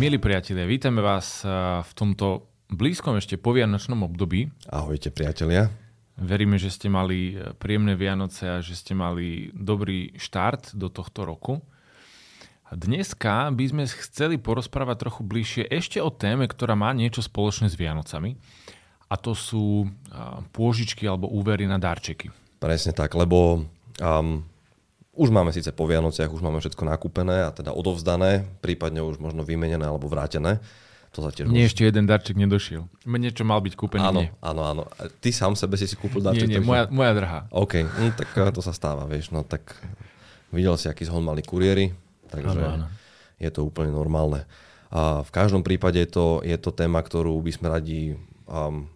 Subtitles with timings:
[0.00, 1.52] Milí priatelia, vítame vás eh,
[1.84, 4.48] v tomto blízkom ešte povianočnom období.
[4.72, 5.68] Ahojte priatelia.
[6.16, 11.28] Veríme, že ste mali eh, príjemné Vianoce a že ste mali dobrý štart do tohto
[11.28, 11.60] roku.
[12.72, 17.76] Dneska by sme chceli porozprávať trochu bližšie ešte o téme, ktorá má niečo spoločné s
[17.76, 18.40] Vianocami.
[19.12, 19.92] A to sú eh,
[20.56, 22.32] pôžičky alebo úvery na darčeky.
[22.56, 23.68] Presne tak, lebo
[24.00, 24.48] um,
[25.10, 29.42] už máme síce po Vianociach, už máme všetko nakúpené a teda odovzdané, prípadne už možno
[29.42, 30.62] vymenené alebo vrátené.
[31.10, 32.86] To sa tiež Mne ešte jeden darček nedošiel.
[33.02, 34.06] Mne niečo mal byť kúpený.
[34.06, 34.82] Áno, áno, áno.
[35.18, 36.46] Ty sám sebe si si kúpil darček?
[36.46, 37.38] Nie, nie, moja, moja drha.
[37.50, 39.34] OK, no, tak eh, to sa stáva, vieš.
[39.34, 39.74] No tak
[40.54, 41.90] videl si, aký zhon mali kuriéry,
[42.30, 42.86] takže áno, áno.
[43.42, 44.46] je to úplne normálne.
[44.94, 48.14] A v každom prípade je to, je to téma, ktorú by sme radi
[48.46, 48.86] um,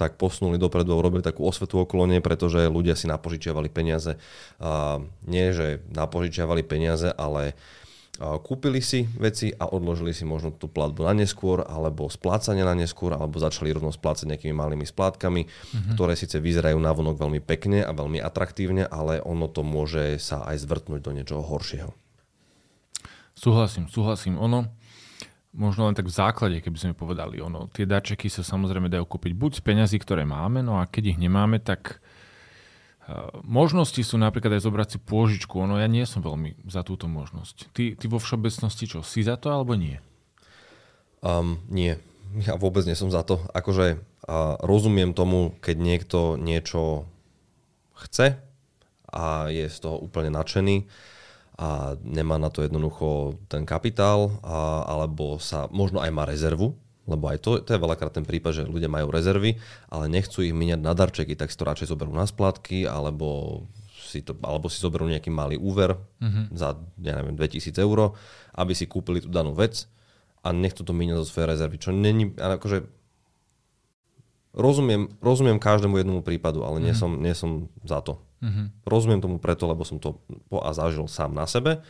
[0.00, 4.16] tak posunuli dopredu urobili takú osvetu okolo nej, pretože ľudia si napožičiavali peniaze.
[4.56, 7.52] A nie, že napožičiavali peniaze, ale
[8.20, 13.16] kúpili si veci a odložili si možno tú platbu na neskôr, alebo splácanie na neskôr,
[13.16, 15.96] alebo začali rovno splácať nejakými malými splátkami, mm-hmm.
[15.96, 20.44] ktoré síce vyzerajú na vonok veľmi pekne a veľmi atraktívne, ale ono to môže sa
[20.48, 21.96] aj zvrtnúť do niečoho horšieho.
[23.32, 24.36] Súhlasím, súhlasím.
[24.36, 24.68] Ono,
[25.50, 29.32] možno len tak v základe, keby sme povedali, ono, tie darčeky sa samozrejme dajú kúpiť
[29.34, 31.98] buď z peňazí, ktoré máme, no a keď ich nemáme, tak
[33.06, 35.58] uh, možnosti sú napríklad aj zobrať si pôžičku.
[35.58, 37.74] Ono, ja nie som veľmi za túto možnosť.
[37.74, 39.98] Ty, ty vo všeobecnosti čo, si za to alebo nie?
[41.20, 41.98] Um, nie,
[42.46, 43.42] ja vôbec nie som za to.
[43.50, 47.10] Akože uh, rozumiem tomu, keď niekto niečo
[47.98, 48.38] chce
[49.10, 50.86] a je z toho úplne nadšený,
[51.60, 56.72] a nemá na to jednoducho ten kapitál, a, alebo sa možno aj má rezervu,
[57.04, 59.60] lebo aj to, to je veľakrát ten prípad, že ľudia majú rezervy,
[59.92, 63.60] ale nechcú ich míňať na darčeky, tak si to radšej zoberú na splátky, alebo
[64.00, 66.56] si, to, alebo si zoberú nejaký malý úver mm-hmm.
[66.56, 68.16] za, ja neviem, 2000 eur,
[68.56, 69.84] aby si kúpili tú danú vec
[70.40, 72.88] a nechcú to míňať zo svojej rezervy, čo není, akože
[74.56, 76.86] rozumiem, rozumiem každému jednomu prípadu, ale mm-hmm.
[76.88, 77.00] nie, mhm.
[77.00, 77.50] som, nie som
[77.84, 78.16] za to.
[78.40, 78.66] Mm-hmm.
[78.88, 80.16] Rozumiem tomu preto, lebo som to
[80.48, 81.84] po a zažil sám na sebe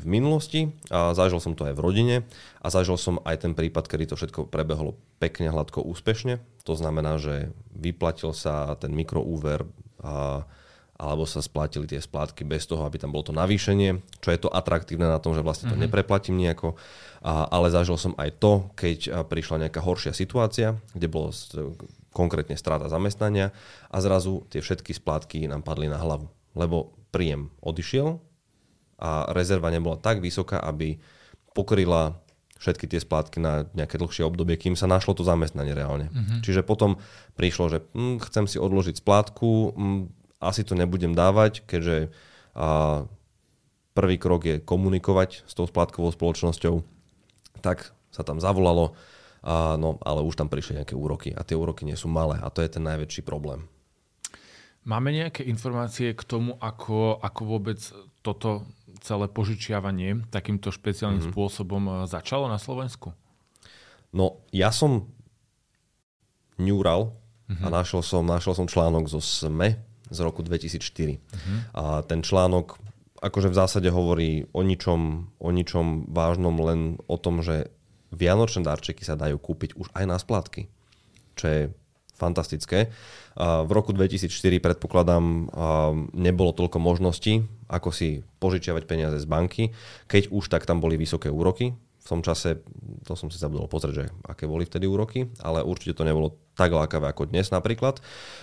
[0.00, 2.16] v minulosti a zažil som to aj v rodine
[2.64, 6.40] a zažil som aj ten prípad, kedy to všetko prebehlo pekne, hladko, úspešne.
[6.64, 9.68] To znamená, že vyplatil sa ten mikroúver
[10.00, 10.48] a,
[10.96, 14.48] alebo sa splatili tie splátky bez toho, aby tam bolo to navýšenie, čo je to
[14.48, 15.92] atraktívne na tom, že vlastne to mm-hmm.
[15.92, 16.74] nepreplatím nejako.
[17.20, 21.36] A, ale zažil som aj to, keď prišla nejaká horšia situácia, kde bolo
[22.12, 23.50] konkrétne strata zamestnania
[23.88, 26.28] a zrazu tie všetky splátky nám padli na hlavu.
[26.52, 28.20] Lebo príjem odišiel
[29.00, 31.00] a rezerva nebola tak vysoká, aby
[31.56, 32.22] pokryla
[32.62, 36.14] všetky tie splátky na nejaké dlhšie obdobie, kým sa našlo to zamestnanie reálne.
[36.14, 36.40] Mm-hmm.
[36.46, 37.02] Čiže potom
[37.34, 40.02] prišlo, že hm, chcem si odložiť splátku, hm,
[40.38, 42.14] asi to nebudem dávať, keďže
[42.54, 43.02] a,
[43.98, 46.86] prvý krok je komunikovať s tou splátkovou spoločnosťou.
[47.66, 48.94] Tak sa tam zavolalo,
[49.42, 52.46] a, no, ale už tam prišli nejaké úroky a tie úroky nie sú malé a
[52.48, 53.66] to je ten najväčší problém.
[54.82, 57.78] Máme nejaké informácie k tomu, ako, ako vôbec
[58.22, 58.66] toto
[58.98, 61.34] celé požičiavanie takýmto špeciálnym mm-hmm.
[61.34, 63.14] spôsobom e, začalo na Slovensku?
[64.10, 65.06] No, ja som
[66.58, 67.14] ňúral
[67.46, 67.62] mm-hmm.
[67.62, 69.78] a našiel som, našiel som článok zo SME
[70.10, 70.82] z roku 2004.
[70.82, 71.58] Mm-hmm.
[71.78, 72.82] A ten článok
[73.22, 77.70] akože v zásade hovorí o ničom, o ničom vážnom, len o tom, že
[78.12, 80.68] vianočné darčeky sa dajú kúpiť už aj na splátky,
[81.34, 81.60] čo je
[82.12, 82.92] fantastické.
[83.34, 84.30] V roku 2004
[84.62, 85.50] predpokladám
[86.14, 89.74] nebolo toľko možností, ako si požičiavať peniaze z banky.
[90.06, 92.58] Keď už, tak tam boli vysoké úroky, v tom čase,
[93.06, 96.74] to som si zabudol pozrieť, že aké boli vtedy úroky, ale určite to nebolo tak
[96.74, 98.02] lákavé ako dnes napríklad.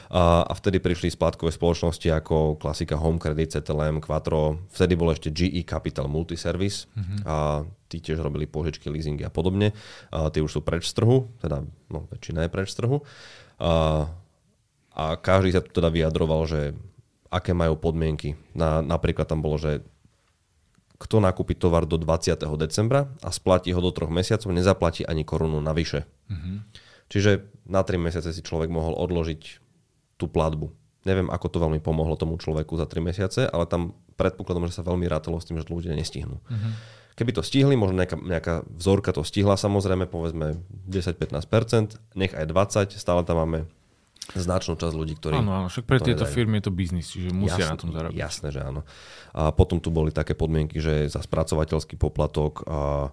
[0.10, 5.30] A, a vtedy prišli splátkové spoločnosti ako klasika Home Credit, CTLM, Quattro, vtedy bol ešte
[5.30, 7.20] GE Capital Multiservice mm-hmm.
[7.28, 9.76] a tí tiež robili požičky, leasingy a podobne.
[10.10, 13.04] A tie už sú preč z trhu, teda no, väčšina je preč z trhu.
[13.60, 14.08] A,
[14.96, 16.74] a každý sa teda vyjadroval, že
[17.30, 18.40] aké majú podmienky.
[18.58, 19.86] Na, napríklad tam bolo, že
[21.00, 22.36] kto nakúpi tovar do 20.
[22.60, 26.04] decembra a splatí ho do troch mesiacov, nezaplatí ani korunu navyše.
[26.28, 26.56] Mm-hmm.
[27.08, 27.32] Čiže
[27.66, 29.42] na 3 mesiace si človek mohol odložiť
[30.20, 30.70] tú platbu.
[31.08, 34.84] Neviem, ako to veľmi pomohlo tomu človeku za 3 mesiace, ale tam predpokladom, že sa
[34.84, 36.44] veľmi rátalo s tým, že to ľudia nestihnú.
[36.44, 36.74] Mm-hmm.
[37.16, 43.00] Keby to stihli, možno nejaká, nejaká vzorka to stihla samozrejme, povedzme 10-15%, nech aj 20%,
[43.00, 43.72] stále tam máme
[44.38, 45.42] značnú časť ľudí, ktorí...
[45.42, 46.36] Áno, áno, však pre tieto nedajú.
[46.38, 48.18] firmy je to biznis, čiže musia jasné, na tom zarobiť.
[48.18, 48.82] Jasné, že áno.
[49.34, 53.10] A potom tu boli také podmienky, že za spracovateľský poplatok a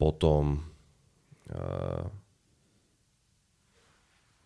[0.00, 0.66] potom
[1.50, 2.10] a,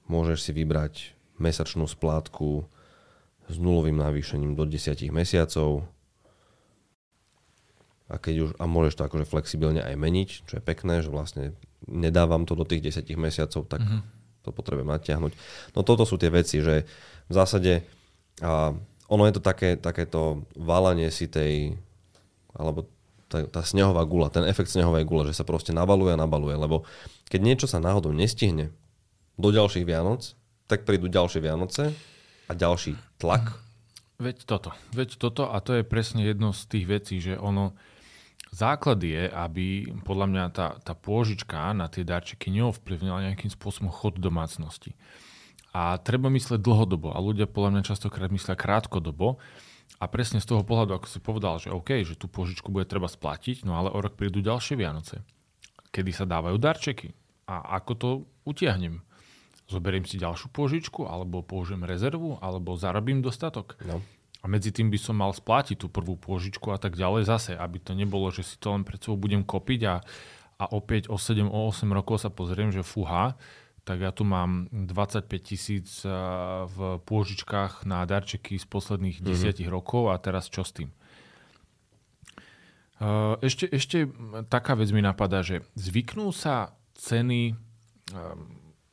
[0.05, 0.95] môžeš si vybrať
[1.41, 2.69] mesačnú splátku
[3.49, 5.89] s nulovým navýšením do 10 mesiacov.
[8.13, 11.57] a, keď už, a môžeš to akože flexibilne aj meniť, čo je pekné, že vlastne
[11.89, 14.24] nedávam to do tých 10 mesiacov, tak mm-hmm.
[14.45, 15.33] To potrebujem natiahnuť.
[15.73, 16.85] No toto sú tie veci, že
[17.29, 17.83] v zásade
[18.45, 18.77] a
[19.09, 21.77] ono je to také, takéto valanie si tej,
[22.57, 22.89] alebo
[23.29, 26.89] tá, tá snehová gula, ten efekt snehovej gule, že sa proste nabaluje a nabaluje, lebo
[27.29, 28.73] keď niečo sa náhodou nestihne
[29.37, 30.37] do ďalších Vianoc,
[30.71, 31.93] tak prídu ďalšie Vianoce
[32.49, 33.61] a ďalší tlak.
[34.17, 37.75] Veď toto, veď toto a to je presne jedno z tých vecí, že ono,
[38.55, 44.23] základ je, aby podľa mňa tá, tá pôžička na tie darčeky neovplyvnila nejakým spôsobom chod
[44.23, 44.95] domácnosti.
[45.75, 49.43] A treba mysleť dlhodobo a ľudia podľa mňa častokrát myslia krátkodobo
[49.99, 53.11] a presne z toho pohľadu, ako si povedal, že OK, že tú pôžičku bude treba
[53.11, 55.27] splatiť, no ale o rok prídu ďalšie Vianoce,
[55.91, 57.11] kedy sa dávajú darčeky.
[57.51, 58.09] A ako to
[58.47, 59.03] utiahnem?
[59.69, 63.81] zoberiem si ďalšiu pôžičku, alebo použijem rezervu, alebo zarobím dostatok.
[63.85, 64.05] No.
[64.45, 67.81] A medzi tým by som mal splatiť tú prvú pôžičku a tak ďalej zase, aby
[67.81, 70.05] to nebolo, že si to len pred sebou budem kopiť a,
[70.61, 73.41] a opäť o 7, o 8 rokov sa pozriem, že fúha,
[73.89, 76.05] tak ja tu mám 25 tisíc
[76.69, 79.65] v pôžičkách na darčeky z posledných mm-hmm.
[79.65, 80.93] 10 rokov a teraz čo s tým?
[83.45, 84.09] Ešte, ešte
[84.49, 87.53] taká vec mi napadá, že zvyknú sa ceny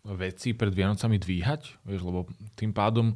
[0.04, 2.28] veci pred Vianocami dvíhať, vieš, lebo
[2.58, 3.16] tým pádom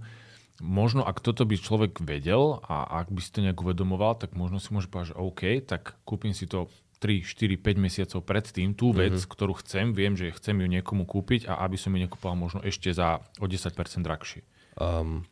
[0.63, 4.63] možno ak toto by človek vedel a ak by si to nejak uvedomoval, tak možno
[4.63, 6.71] si môže povedať, že OK, tak kúpim si to
[7.03, 9.31] 3, 4, 5 mesiacov predtým, tú vec, mm-hmm.
[9.35, 12.89] ktorú chcem, viem, že chcem ju niekomu kúpiť a aby som ju nekúpal možno ešte
[12.95, 14.41] za o 10% drahšie.
[14.79, 15.27] Um,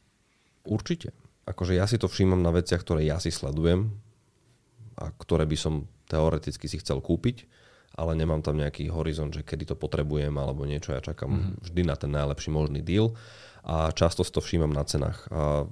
[0.67, 1.15] určite.
[1.47, 3.95] Akože ja si to všímam na veciach, ktoré ja si sledujem
[4.99, 7.47] a ktoré by som teoreticky si chcel kúpiť
[7.93, 10.97] ale nemám tam nejaký horizont, že kedy to potrebujem alebo niečo.
[10.97, 11.53] Ja čakám mm-hmm.
[11.69, 13.13] vždy na ten najlepší možný deal
[13.61, 15.29] a často si to všímam na cenách.
[15.29, 15.69] A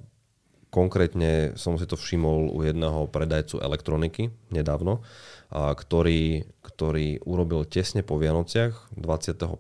[0.71, 5.03] konkrétne som si to všimol u jedného predajcu elektroniky nedávno,
[5.51, 9.59] a ktorý, ktorý urobil tesne po Vianociach 25.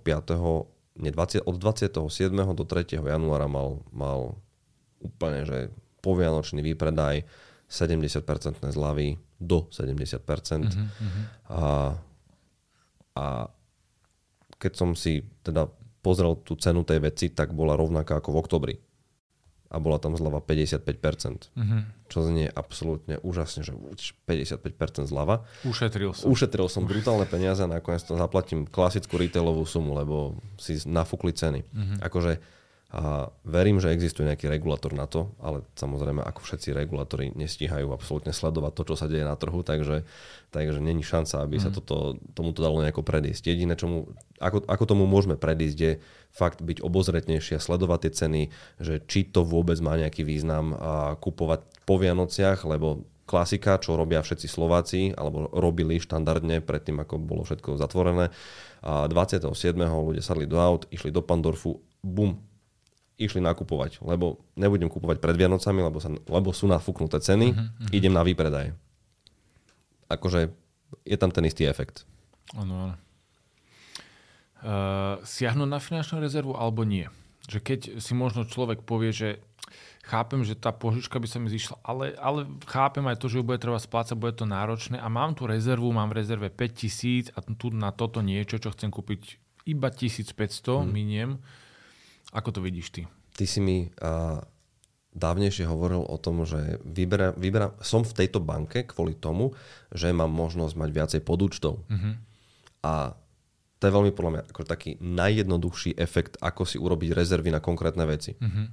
[1.01, 1.97] Nie, 20, od 27.
[2.31, 2.99] do 3.
[2.99, 4.39] januára mal, mal
[5.01, 5.57] úplne, že
[5.99, 7.25] povianočný výpredaj
[7.71, 10.19] 70% zľavy do 70%.
[10.21, 11.23] Mm-hmm.
[11.47, 11.95] A
[13.21, 13.53] a
[14.57, 15.69] keď som si teda
[16.01, 18.75] pozrel tú cenu tej veci, tak bola rovnaká ako v oktobri.
[19.71, 21.55] A bola tam zľava 55%.
[21.55, 21.81] Mm-hmm.
[22.11, 23.71] Čo znie absolútne úžasne, že
[24.27, 25.47] 55% zľava.
[25.63, 26.27] Ušetril som.
[26.27, 31.63] Ušetril som brutálne peniaze a nakoniec to zaplatím klasickú retailovú sumu, lebo si nafúkli ceny.
[31.63, 31.97] Mm-hmm.
[32.03, 32.43] Akože
[32.91, 38.35] a verím, že existuje nejaký regulátor na to, ale samozrejme ako všetci regulátori nestíhajú absolútne
[38.35, 40.03] sledovať to, čo sa deje na trhu, takže,
[40.51, 41.63] takže není šanca, aby mm.
[41.63, 41.75] sa mhm.
[41.79, 41.95] toto,
[42.35, 43.47] tomuto dalo nejako predísť.
[43.47, 44.11] Jediné, čomu,
[44.43, 45.93] ako, ako tomu môžeme predísť, je
[46.35, 48.41] fakt byť obozretnejší a sledovať tie ceny,
[48.83, 54.19] že či to vôbec má nejaký význam a kupovať po Vianociach, lebo klasika, čo robia
[54.19, 58.35] všetci Slováci, alebo robili štandardne predtým, ako bolo všetko zatvorené.
[58.83, 59.47] A 27.
[59.79, 62.50] ľudia sadli do aut, išli do Pandorfu, bum,
[63.21, 67.93] išli nakupovať, lebo nebudem kupovať pred Vianocami, lebo, sa, lebo sú nafúknuté ceny, uh-huh, uh-huh.
[67.93, 68.73] idem na výpredaj.
[70.09, 70.49] Akože
[71.05, 72.03] je tam ten istý efekt.
[72.57, 72.95] Áno, áno.
[74.61, 77.09] Uh, siahnuť na finančnú rezervu alebo nie?
[77.49, 79.29] Že keď si možno človek povie, že
[80.05, 83.43] chápem, že tá požička by sa mi zišla, ale, ale chápem aj to, že ju
[83.45, 87.39] bude treba splácať, bude to náročné a mám tu rezervu, mám v rezerve 5000 a
[87.41, 90.89] tu na toto niečo, čo chcem kúpiť iba 1500, hmm.
[90.89, 91.41] miniem
[92.31, 93.01] ako to vidíš ty?
[93.35, 94.39] Ty si mi uh,
[95.11, 99.55] dávnejšie hovoril o tom, že vybera, vybera, som v tejto banke kvôli tomu,
[99.91, 101.83] že mám možnosť mať viacej podúčtov.
[101.87, 102.15] Uh-huh.
[102.83, 103.15] A
[103.81, 108.07] to je veľmi podľa mňa ako taký najjednoduchší efekt, ako si urobiť rezervy na konkrétne
[108.07, 108.39] veci.
[108.39, 108.71] Uh-huh.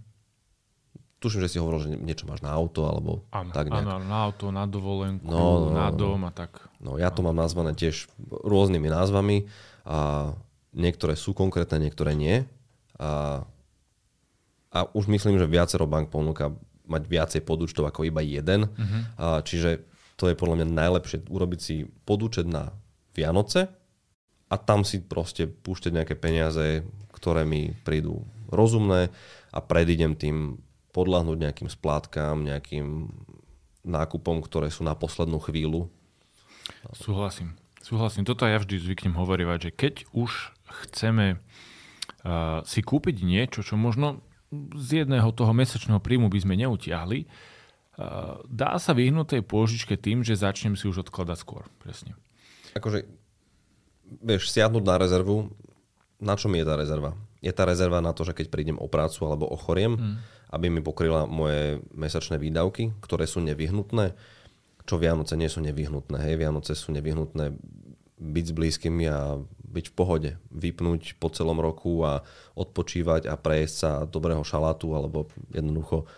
[1.18, 3.82] Tuším, že si hovoril, že niečo máš na auto, alebo ano, tak nejak.
[3.82, 5.98] Áno, na auto, na dovolenku, no, no, na no.
[5.98, 6.70] dom a tak.
[6.78, 9.50] No ja to mám nazvané tiež rôznymi názvami
[9.82, 10.30] a
[10.70, 12.46] niektoré sú konkrétne, niektoré nie.
[12.98, 13.42] A,
[14.74, 16.52] a už myslím, že viacero bank ponúka
[16.88, 18.68] mať viacej podúčtov ako iba jeden.
[18.68, 19.00] Uh-huh.
[19.16, 19.86] A, čiže
[20.18, 22.74] to je podľa mňa najlepšie urobiť si podúčet na
[23.14, 23.70] Vianoce
[24.48, 26.82] a tam si proste púšťať nejaké peniaze,
[27.14, 29.12] ktoré mi prídu rozumné
[29.52, 30.58] a predídem tým
[30.96, 33.12] podľahnúť nejakým splátkám, nejakým
[33.84, 35.86] nákupom, ktoré sú na poslednú chvíľu.
[36.96, 37.54] Súhlasím.
[37.78, 38.26] Súhlasím.
[38.26, 40.52] Toto ja vždy zvyknem hovorievať, že keď už
[40.84, 41.38] chceme
[42.64, 44.22] si kúpiť niečo, čo možno
[44.74, 47.28] z jedného toho mesačného príjmu by sme neutiahli,
[48.48, 51.66] dá sa vyhnúť tej pôžičke tým, že začnem si už odkladať skôr.
[51.82, 52.14] Presne.
[52.72, 53.04] Akože,
[54.22, 55.50] vieš, siadnúť na rezervu,
[56.18, 57.14] na čo mi je tá rezerva?
[57.38, 60.16] Je tá rezerva na to, že keď prídem o prácu alebo ochoriem, hmm.
[60.54, 64.14] aby mi pokryla moje mesačné výdavky, ktoré sú nevyhnutné,
[64.88, 66.18] čo Vianoce nie sú nevyhnutné.
[66.24, 67.54] Hej, Vianoce sú nevyhnutné
[68.18, 72.26] byť s blízkymi a byť v pohode, vypnúť po celom roku a
[72.58, 76.08] odpočívať a prejsť sa dobrého šalátu alebo jednoducho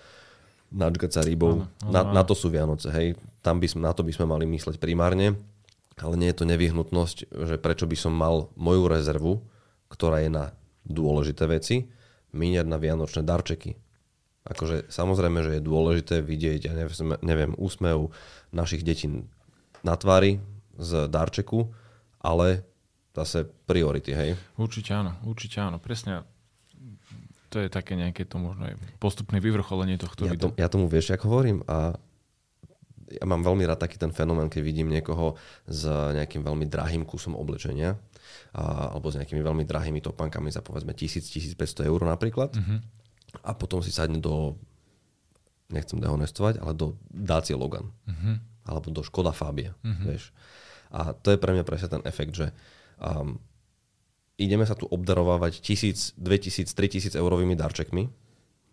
[0.71, 1.67] načgať sa rybou.
[1.83, 3.19] Na, na to sú Vianoce, hej.
[3.43, 5.35] Tam by sme, na to by sme mali mysleť primárne,
[5.99, 9.43] ale nie je to nevyhnutnosť, že prečo by som mal moju rezervu,
[9.91, 10.45] ktorá je na
[10.87, 11.91] dôležité veci,
[12.31, 13.75] míňať na vianočné darčeky.
[14.47, 18.15] Akože samozrejme, že je dôležité vidieť, ja neviem, neviem úsmev
[18.55, 19.11] našich detí
[19.83, 20.39] na tvári
[20.79, 21.75] z darčeku,
[22.21, 22.65] ale
[23.17, 24.31] zase priority, hej?
[24.57, 26.23] Určite áno, určite áno, presne.
[27.51, 30.39] To je také nejaké to možno aj postupné vyvrcholenie tohto ja.
[30.39, 31.99] To, ja tomu vieš, ako hovorím a
[33.11, 35.35] ja mám veľmi rád taký ten fenomén, keď vidím niekoho
[35.67, 37.99] s nejakým veľmi drahým kusom oblečenia
[38.55, 42.79] a, alebo s nejakými veľmi drahými topankami za povedzme 1000-1500 eur napríklad mm-hmm.
[43.43, 44.55] a potom si sadne do
[45.75, 48.35] nechcem dehonestovať, ale do Dacia Logan mm-hmm.
[48.71, 50.07] alebo do Škoda Fabia, mm-hmm.
[50.07, 50.31] vieš.
[50.91, 52.51] A to je pre mňa presne ten efekt, že
[52.99, 53.39] um,
[54.41, 58.11] ideme sa tu obdarovávať tisíc, 2000, 3000 eurovými darčekmi,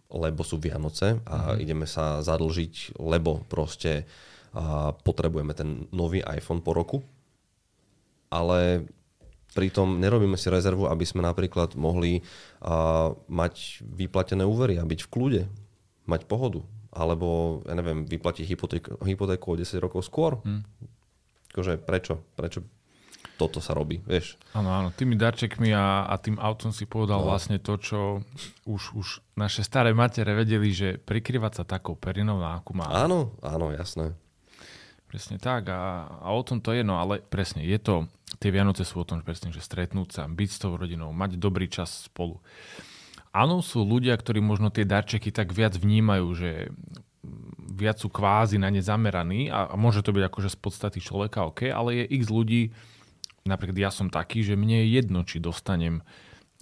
[0.07, 1.61] lebo sú Vianoce a mm-hmm.
[1.61, 4.07] ideme sa zadlžiť, lebo proste
[4.55, 7.03] uh, potrebujeme ten nový iPhone po roku.
[8.27, 8.87] Ale
[9.55, 15.11] pritom nerobíme si rezervu, aby sme napríklad mohli uh, mať vyplatené úvery a byť v
[15.11, 15.41] kľude,
[16.07, 16.63] mať pohodu.
[16.97, 20.39] Alebo, ja neviem, vyplatiť hypotéku, hypotéku o 10 rokov skôr.
[20.41, 20.65] Mm
[21.57, 22.61] akože prečo, prečo
[23.37, 24.37] toto sa robí, vieš.
[24.53, 27.33] Áno, áno, tými darčekmi a, a tým autom si povedal no.
[27.33, 27.99] vlastne to, čo
[28.65, 32.89] už, už naše staré matere vedeli, že prikryvať sa takou perinou, akú má.
[32.89, 34.13] Áno, áno, jasné.
[35.09, 38.09] Presne tak a, a o tom to je, no ale presne, je to,
[38.41, 41.69] tie Vianoce sú o tom presne, že stretnúť sa, byť s tou rodinou, mať dobrý
[41.71, 42.43] čas spolu.
[43.31, 46.73] Áno, sú ľudia, ktorí možno tie darčeky tak viac vnímajú, že
[47.77, 51.45] viac sú kvázi na ne zameraní a, a môže to byť akože z podstaty človeka,
[51.45, 52.73] OK, ale je x ľudí,
[53.45, 56.01] napríklad ja som taký, že mne je jedno, či dostanem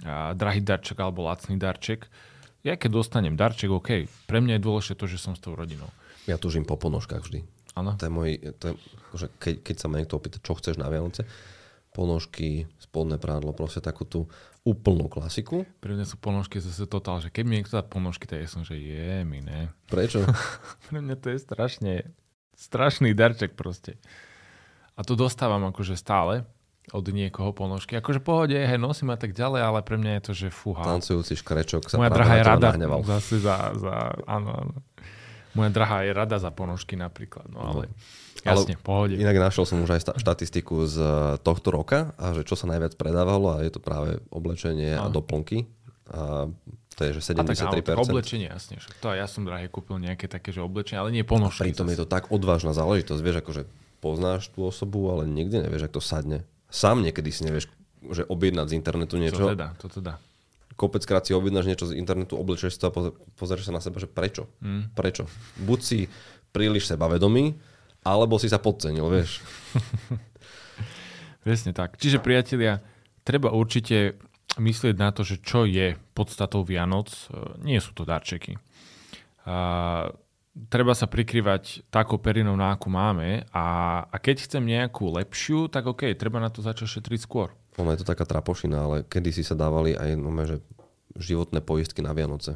[0.03, 2.11] a, drahý darček alebo lacný darček.
[2.67, 5.87] Ja keď dostanem darček, OK, pre mňa je dôležité to, že som s tou rodinou.
[6.27, 7.45] Ja tužím po ponožkách vždy.
[7.75, 7.93] Áno.
[7.99, 8.73] To je môj, to je,
[9.15, 11.27] že keď, keď sa ma niekto opýta, čo chceš na Vianoce,
[11.95, 14.27] ponožky, spodné prádlo, proste takú tú
[14.67, 15.63] úplnú klasiku.
[15.79, 18.67] Pre mňa sú ponožky zase totál, že keď mi niekto dá ponožky, tak ja som,
[18.67, 19.71] že je mi, ne.
[19.87, 20.27] Prečo?
[20.91, 21.93] Pre mňa to je strašne,
[22.59, 23.95] strašný darček proste.
[24.99, 26.43] A to dostávam akože stále
[26.93, 27.97] od niekoho ponožky.
[27.97, 30.85] Akože pohode, hej, nosím a tak ďalej, ale pre mňa je to, že fúha.
[30.85, 34.75] Tancujúci škrečok sa Moja drahá rada zase za, za, áno, áno.
[35.55, 37.85] Moja drahá je rada za ponožky napríklad, no ale...
[37.89, 38.23] No.
[38.45, 39.17] Jasne, Ale pohode.
[39.17, 42.93] Inak našiel som už aj štatistiku z eh, tohto roka a že čo sa najviac
[42.93, 45.65] predávalo a je to práve oblečenie a, a doplnky.
[46.13, 46.53] A
[46.95, 47.65] to je, že 73%.
[47.65, 48.77] A tak, oblečenie, jasne.
[48.77, 51.65] Však to ja som drahé kúpil nejaké také, že oblečenie, ale nie ponožky.
[51.65, 53.19] A pritom je to tak odvážna záležitosť.
[53.19, 53.63] Vieš, akože
[53.99, 56.39] poznáš tú osobu, ale nikdy nevieš, ako to sadne.
[56.69, 57.65] Sám niekedy si nevieš,
[58.13, 59.41] že objednať z internetu niečo.
[59.41, 60.21] To teda, to teda.
[60.75, 62.95] Kopeckrát si objednáš niečo z internetu, oblečeš sa a
[63.39, 64.51] pozrieš sa na seba, že prečo?
[64.59, 64.91] Mm.
[64.91, 65.23] Prečo?
[65.63, 65.99] Buď si
[66.51, 67.55] príliš sebavedomý,
[68.03, 69.39] alebo si sa podcenil, vieš.
[71.45, 71.95] Presne tak.
[71.95, 72.83] Čiže priatelia,
[73.23, 74.19] treba určite
[74.59, 77.11] myslieť na to, že čo je podstatou Vianoc.
[77.63, 78.55] Nie sú to darčeky.
[79.45, 80.11] A,
[80.71, 83.65] treba sa prikrývať takou perinou, na akú máme a,
[84.07, 87.51] a keď chcem nejakú lepšiu, tak OK, treba na to začať šetriť skôr.
[87.75, 90.63] Ono je to taká trapošina, ale kedy si sa dávali aj no, že
[91.15, 92.55] životné poistky na Vianoce.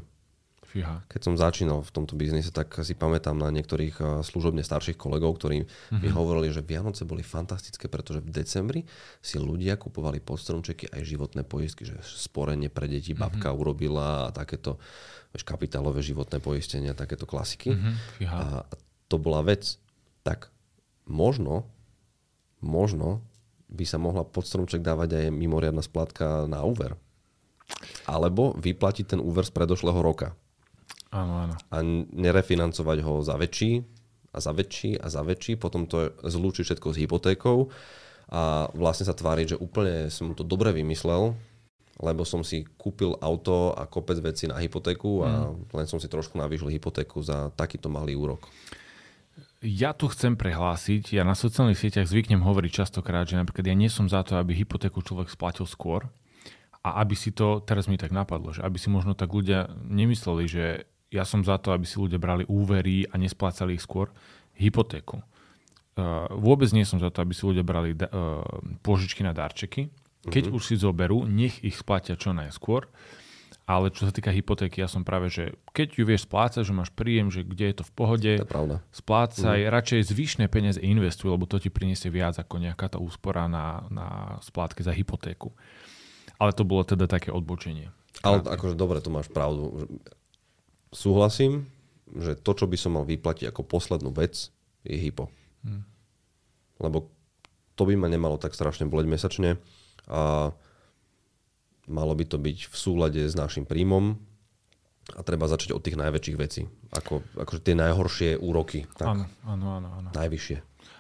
[0.70, 1.02] Fíha.
[1.10, 5.42] Keď som začínal v tomto biznise, tak si pamätám na niektorých eh, služobne starších kolegov,
[5.42, 5.98] ktorí mm-hmm.
[5.98, 6.16] mi mhm.
[6.16, 8.82] hovorili, že Vianoce boli fantastické, pretože v decembri
[9.18, 13.24] si ľudia kupovali pod stromčeky aj životné poistky, že sporenie pre deti mm-hmm.
[13.26, 14.78] babka urobila a takéto
[15.34, 17.74] vieš, kapitálové životné poistenia, takéto klasiky.
[17.74, 18.30] Mm-hmm.
[18.30, 18.62] A
[19.10, 19.82] to bola vec.
[20.22, 20.54] Tak
[21.10, 21.66] možno,
[22.62, 23.26] možno
[23.70, 26.98] by sa mohla pod stromček dávať aj mimoriadna splatka na úver.
[28.10, 30.34] Alebo vyplatiť ten úver z predošlého roka.
[31.14, 31.56] Áno, áno.
[31.70, 31.82] A
[32.14, 33.86] nerefinancovať ho za väčší
[34.30, 37.58] a za väčší a za väčší, potom to zlúčiť všetko s hypotékou
[38.30, 41.34] a vlastne sa tváriť, že úplne som to dobre vymyslel,
[41.98, 45.74] lebo som si kúpil auto a kopec veci na hypotéku a mm.
[45.74, 48.46] len som si trošku navýšil hypotéku za takýto malý úrok.
[49.60, 53.92] Ja tu chcem prehlásiť, ja na sociálnych sieťach zvyknem hovoriť častokrát, že napríklad ja nie
[53.92, 56.08] som za to, aby hypotéku človek splatil skôr
[56.80, 60.46] a aby si to, teraz mi tak napadlo, že aby si možno tak ľudia nemysleli,
[60.48, 60.66] že
[61.12, 64.08] ja som za to, aby si ľudia brali úvery a nesplácali ich skôr
[64.56, 65.20] hypotéku.
[66.00, 68.40] Uh, vôbec nie som za to, aby si ľudia brali uh,
[68.80, 69.92] pôžičky na darčeky.
[70.24, 70.56] Keď uh-huh.
[70.56, 72.88] už si zoberú, nech ich splatia čo najskôr.
[73.70, 76.90] Ale čo sa týka hypotéky, ja som práve, že keď ju vieš splácať, že máš
[76.90, 78.82] príjem, že kde je to v pohode, To je pravda.
[78.90, 79.70] splácaj, mm.
[79.70, 84.08] radšej zvyšné peniaze investuj, lebo to ti priniesie viac ako nejaká tá úspora na, na
[84.42, 85.54] splátke za hypotéku.
[86.42, 87.94] Ale to bolo teda také odbočenie.
[88.26, 89.86] Ale akože dobre, to máš pravdu.
[90.90, 91.70] Súhlasím,
[92.10, 94.50] že to, čo by som mal vyplatiť ako poslednú vec,
[94.82, 95.30] je hypo.
[95.62, 95.86] Hmm.
[96.82, 97.14] Lebo
[97.78, 99.62] to by ma nemalo tak strašne boleť mesačne
[100.10, 100.50] a
[101.90, 104.16] malo by to byť v súlade s našim príjmom
[105.18, 106.70] a treba začať od tých najväčších vecí.
[106.94, 108.86] Ako, akože tie najhoršie úroky.
[108.94, 110.10] Tak, Áno, áno, áno, áno.
[110.14, 110.58] Najvyššie.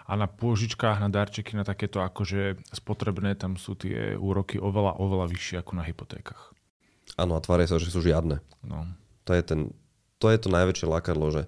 [0.10, 5.29] A na pôžičkách, na darčeky, na takéto akože spotrebné, tam sú tie úroky oveľa, oveľa
[5.29, 6.58] vyššie ako na hypotékach.
[7.13, 8.41] Áno, a tvária sa, že sú žiadne.
[8.65, 8.89] No.
[9.29, 9.60] To je, ten,
[10.17, 11.41] to, je to najväčšie lákadlo, že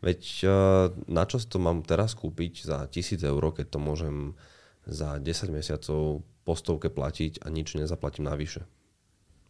[0.00, 0.52] veď uh,
[1.04, 4.16] na čo to mám teraz kúpiť za 1000 eur, keď to môžem
[4.88, 8.64] za 10 mesiacov po stovke platiť a nič nezaplatím navyše.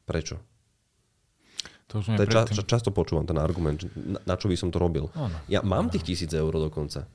[0.06, 0.38] Prečo?
[1.86, 4.74] To, už To je ča, ča, často počúvam ten argument, na, na čo by som
[4.74, 5.06] to robil.
[5.14, 5.38] Áno.
[5.46, 7.06] Ja mám tých tisíc eur dokonca,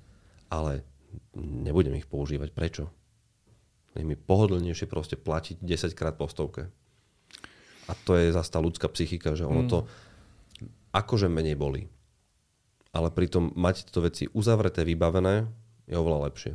[0.48, 0.88] ale
[1.36, 2.56] nebudem ich používať.
[2.56, 2.88] Prečo?
[3.92, 6.72] Je mi pohodlnejšie proste platiť 10 krát po stovke.
[7.88, 9.80] A to je zase tá ľudská psychika, že ono to
[10.96, 11.92] akože menej bolí.
[12.96, 15.48] Ale pritom mať tieto veci uzavreté, vybavené,
[15.88, 16.54] je oveľa lepšie.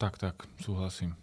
[0.00, 1.16] Tak, tak, súhlasím.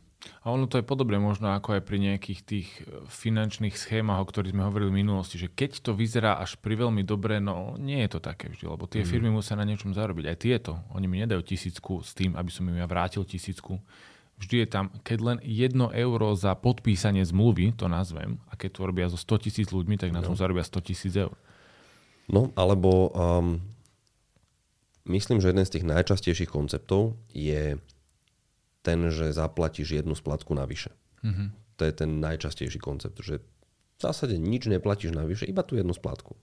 [0.43, 4.27] A ono to je podobne možno ako aj pri nejakých tých e, finančných schémach, o
[4.27, 8.03] ktorých sme hovorili v minulosti, že keď to vyzerá až pri veľmi dobre, no nie
[8.03, 10.25] je to také vždy, lebo tie firmy musia na niečom zarobiť.
[10.27, 10.71] Aj tieto.
[10.91, 13.79] Oni mi nedajú tisícku s tým, aby som im ja vrátil tisícku.
[14.39, 18.87] Vždy je tam, keď len jedno euro za podpísanie zmluvy, to nazvem, a keď to
[18.87, 21.35] robia so 100 tisíc ľuďmi, tak na tom zarobia 100 tisíc eur.
[22.31, 23.59] No, alebo um,
[25.11, 27.75] myslím, že jeden z tých najčastejších konceptov je
[28.81, 30.95] ten, že zaplatíš jednu splatku navyše.
[31.23, 31.47] Mm-hmm.
[31.79, 33.43] To je ten najčastejší koncept, že
[33.99, 36.35] v zásade nič neplatíš navyše, iba tú jednu splatku.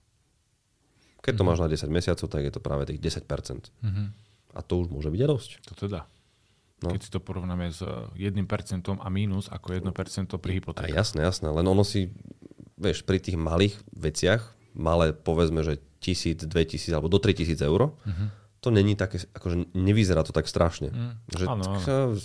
[1.24, 3.72] Keď to máš na 10 mesiacov, tak je to práve tých 10%.
[3.82, 4.04] Mhm.
[4.56, 5.50] A to už môže byť dosť.
[5.68, 6.08] To teda.
[6.84, 6.92] No.
[6.92, 8.36] Keď si to porovnáme s 1%
[9.00, 10.92] a mínus ako 1% pri A hypotéke.
[10.92, 12.12] jasné, jasné, len ono si,
[12.76, 17.96] vieš, pri tých malých veciach, malé povedzme, že 1000, 2000 alebo do 3000 eur,
[18.66, 20.90] to není také, akože nevyzerá to tak strašne.
[21.30, 21.78] Že áno, áno.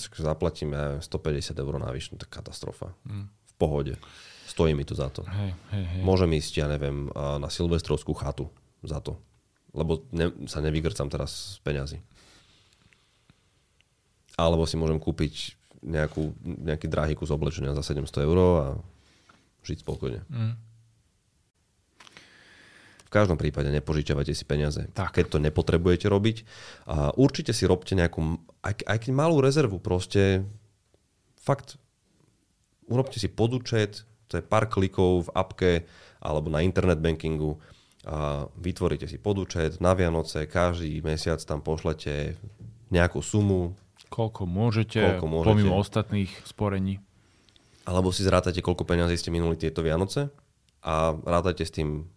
[0.09, 2.97] k- zaplatím ja neviem, 150 eur navyše, no to katastrofa.
[3.45, 3.93] V pohode.
[4.49, 5.21] Stojí mi to za to.
[5.21, 6.01] Hej, hej, hej.
[6.01, 8.49] Môžem ísť, ja neviem, na silvestrovskú chatu
[8.81, 9.21] za to.
[9.71, 11.97] Lebo ne, sa nevygrcam teraz z peňazí.
[14.35, 18.67] Alebo si môžem kúpiť nejakú, nejaký drahý kus oblečenia za 700 eur a
[19.61, 20.25] žiť spokojne.
[20.25, 20.53] Mm.
[23.11, 24.87] V každom prípade nepožičiavajte si peniaze.
[24.95, 25.11] Tak.
[25.11, 26.47] Keď to nepotrebujete robiť,
[26.87, 30.47] a určite si robte nejakú, aj, aj keď malú rezervu, proste
[31.35, 31.75] fakt
[32.87, 35.71] urobte si podúčet, to je pár klikov v appke
[36.23, 37.59] alebo na internet bankingu
[38.07, 42.39] a vytvoríte si podúčet na Vianoce, každý mesiac tam pošlete
[42.89, 43.75] nejakú sumu,
[44.07, 45.51] Koľko môžete, Koľko môžete.
[45.51, 46.99] pomimo ostatných sporení.
[47.83, 50.31] alebo si zrátate, koľko peňazí ste minuli tieto Vianoce
[50.83, 52.07] a rátajte s tým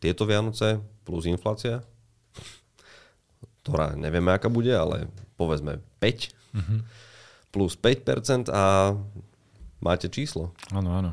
[0.00, 1.84] tieto Vianoce plus inflácia,
[3.62, 6.32] ktorá nevieme, aká bude, ale povedzme 5
[7.52, 8.96] plus 5% a
[9.78, 10.56] máte číslo.
[10.72, 11.12] Áno, áno.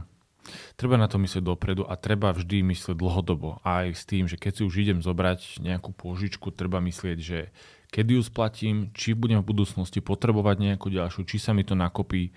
[0.80, 3.60] Treba na to myslieť dopredu a treba vždy myslieť dlhodobo.
[3.68, 7.52] Aj s tým, že keď si už idem zobrať nejakú pôžičku, treba myslieť, že
[7.92, 12.32] kedy ju splatím, či budem v budúcnosti potrebovať nejakú ďalšiu, či sa mi to nakopí.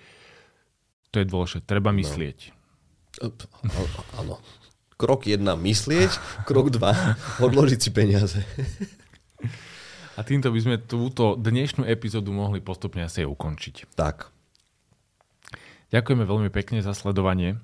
[1.15, 1.63] To je dôležité.
[1.63, 2.51] Treba myslieť.
[3.23, 4.39] Up, á- Áno.
[5.01, 8.45] Krok 1 myslieť, krok 2 odložiť si peniaze.
[10.13, 13.97] A týmto by sme túto dnešnú epizódu mohli postupne asi ukončiť.
[13.97, 14.29] Tak,
[15.91, 17.59] Ďakujeme veľmi pekne za sledovanie.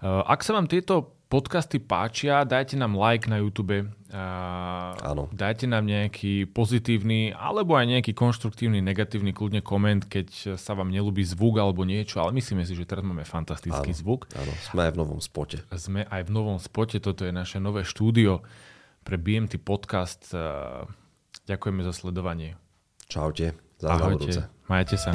[0.00, 5.28] Uh, Ak sa vám tieto podcasty páčia, dajte nám like na YouTube, Áno.
[5.28, 11.20] dajte nám nejaký pozitívny alebo aj nejaký konštruktívny, negatívny kľudne koment, keď sa vám nelúbi
[11.20, 14.00] zvuk alebo niečo, ale myslíme si, že teraz máme fantastický Áno.
[14.00, 14.24] zvuk.
[14.32, 15.60] áno, sme aj v novom spote.
[15.76, 18.40] Sme aj v novom spote, toto je naše nové štúdio
[19.04, 20.32] pre BMT podcast.
[21.44, 22.56] Ďakujeme za sledovanie.
[23.08, 23.88] Čaute, za.
[23.92, 25.12] Ahojte, majte sa.